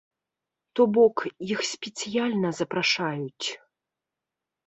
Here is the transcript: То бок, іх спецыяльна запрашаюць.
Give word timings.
То 0.77 0.83
бок, 0.95 1.17
іх 1.53 1.59
спецыяльна 1.73 2.49
запрашаюць. 2.59 3.47